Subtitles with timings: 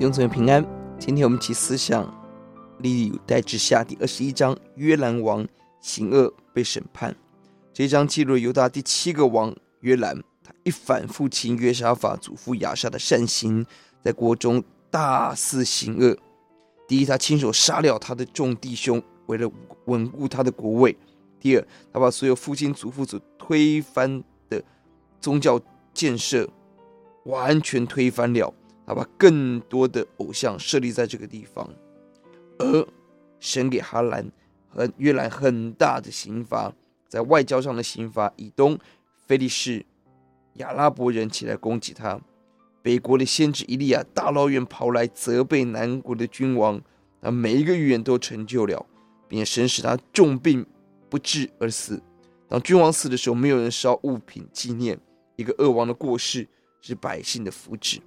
[0.00, 0.66] 弟兄姊妹平安。
[0.98, 2.10] 今天我们一起思想
[2.78, 5.46] 历历代志下第二十一章，约兰王
[5.82, 7.14] 行恶被审判。
[7.70, 13.62] 这一章记录了犹大第七个王约兰，他一反父亲约沙法祖父亚沙的善行，
[14.02, 16.16] 在国中大肆行恶。
[16.88, 19.46] 第一，他亲手杀了他的众弟兄，为了
[19.84, 20.94] 稳固他的国位；
[21.38, 24.64] 第二，他把所有父亲祖父所推翻的
[25.20, 25.60] 宗教
[25.92, 26.48] 建设
[27.26, 28.54] 完全推翻了。
[28.90, 31.72] 他把更多的偶像设立在这个地方，
[32.58, 32.88] 而
[33.38, 34.28] 神给哈兰
[34.68, 36.72] 和约兰很大的刑罚，
[37.08, 38.76] 在外交上的刑罚，以东
[39.28, 39.86] 菲利士
[40.54, 42.20] 亚拉伯人起来攻击他，
[42.82, 46.82] 北国的先知以利亚大老远跑来责备南国的君王，
[47.20, 48.84] 那每一个预言都成就了，
[49.28, 50.66] 并且神使他重病
[51.08, 52.02] 不治而死。
[52.48, 54.98] 当君王死的时候，没有人烧物品纪念，
[55.36, 56.48] 一个恶王的过世
[56.80, 58.00] 是百姓的福祉。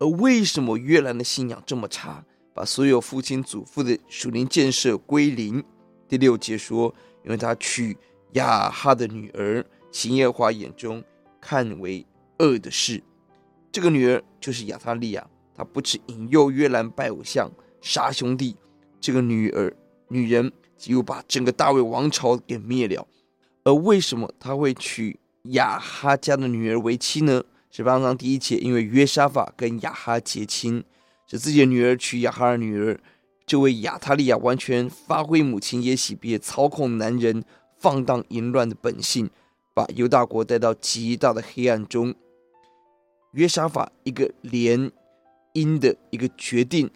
[0.00, 5.62] 而为什么约兰的信仰这么差，把所有父亲祖父的属灵建设归零？
[6.08, 6.92] 第六节说，
[7.22, 7.94] 因为他娶
[8.32, 11.04] 亚哈的女儿，行耶华眼中
[11.38, 12.04] 看为
[12.38, 13.02] 恶的事。
[13.70, 17.50] 这个女儿就是亚他利亚，她不止引诱约兰拜偶像、
[17.82, 18.56] 杀兄弟，
[18.98, 19.70] 这个女儿
[20.08, 23.06] 女人几乎把整个大卫王朝给灭了。
[23.64, 25.20] 而为什么他会娶
[25.50, 27.44] 亚哈家的女儿为妻呢？
[27.72, 30.82] 十八章第一节，因为约沙法跟亚哈结亲，
[31.28, 32.98] 使自己的女儿娶亚哈的女儿。
[33.46, 37.44] 这位亚他利亚完全发挥母亲耶洗别操控男人、
[37.78, 39.30] 放荡淫乱的本性，
[39.72, 42.12] 把犹大国带到极大的黑暗中。
[43.34, 44.90] 约沙法一个联
[45.54, 46.90] 姻的一个决定，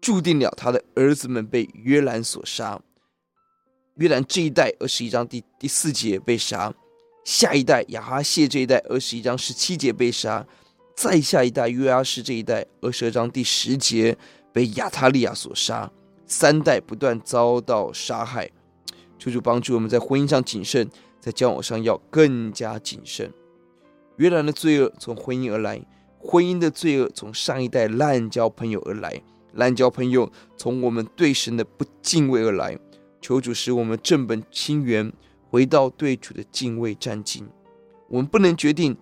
[0.00, 2.80] 注定了他的儿子们被约兰所杀。
[3.96, 6.72] 约兰这一代，二十一章第第四节被杀。
[7.24, 10.46] 下一代亚哈谢这一代，二十一章十七节被杀；
[10.96, 14.16] 再下一代约阿施这一代，二十二章第十节
[14.52, 15.90] 被亚他利亚所杀。
[16.26, 18.50] 三代不断遭到杀害。
[19.18, 20.88] 求主帮助我们在婚姻上谨慎，
[21.20, 23.32] 在交往上要更加谨慎。
[24.16, 25.80] 约兰的罪恶从婚姻而来，
[26.18, 32.78] 婚姻的罪恶从上一代滥交朋友而来，滥交朋友从我们对神的不敬畏而来。
[33.20, 35.12] 求主使我们正本清源。
[35.50, 37.42] 回到对主的敬畏战兢，
[38.08, 38.96] 我们不能决定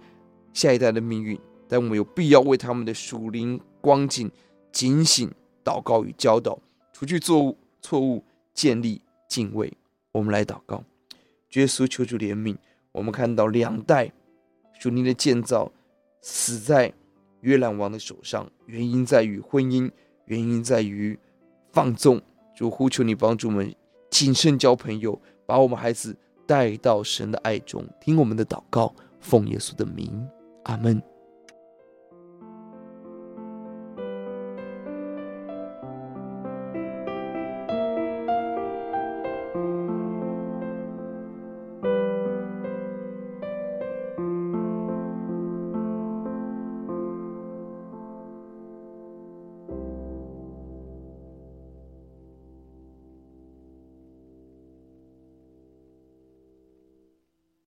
[0.55, 1.39] 下一代的命运，
[1.69, 4.31] 但我们有必要为他们的属灵光景
[4.73, 5.31] 警醒、
[5.63, 6.59] 祷告与教导，
[6.91, 9.71] 除去错误、错误，建立敬畏。
[10.11, 10.83] 我们来祷告，
[11.53, 12.57] 耶稣求主怜悯。
[12.93, 14.11] 我们看到两代
[14.81, 15.71] 属灵的建造
[16.23, 16.91] 死在
[17.43, 19.91] 约兰王的手上，原因在于婚姻，
[20.25, 21.19] 原因在于
[21.73, 22.23] 放纵。
[22.57, 23.73] 主呼求你帮助我们
[24.11, 26.17] 谨慎交朋友，把我们孩子。
[26.49, 30.27] 带到神的爱中，听我们的祷告，奉耶稣的名，
[30.65, 31.01] 阿门。